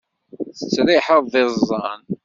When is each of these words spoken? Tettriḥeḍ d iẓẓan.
Tettriḥeḍ 0.57 1.23
d 1.33 1.35
iẓẓan. 1.43 2.01